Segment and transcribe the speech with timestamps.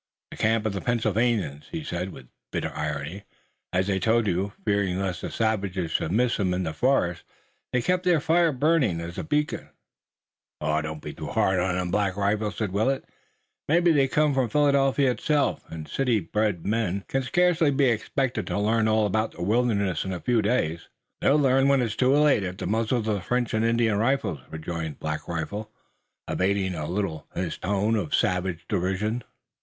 [0.31, 3.21] "The camp of the Pennsylvanians," he said with bitter irony.
[3.71, 7.21] "As I told you, fearing lest the savages should miss 'em in the forest
[7.71, 9.69] they keep their fire burning as a beacon."
[10.59, 13.05] "Don't be too hard on 'em, Black Rifle," said Willet.
[13.67, 18.57] "Maybe they come from Philadelphia itself, and city bred men can scarcely be expected to
[18.57, 20.89] learn all about the wilderness in a few days."
[21.19, 24.39] "They'll learn, when it's too late, at the muzzles of the French and Indian rifles,"
[24.49, 25.71] rejoined Black Rifle,
[26.27, 29.23] abating a little his tone of savage derision.